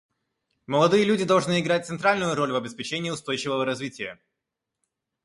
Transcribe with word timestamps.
Молодые 0.65 1.03
люди 1.03 1.25
должны 1.25 1.59
играть 1.59 1.85
центральную 1.85 2.33
роль 2.33 2.51
в 2.51 2.55
обеспечении 2.55 3.11
устойчивого 3.11 3.65
развития. 3.65 4.19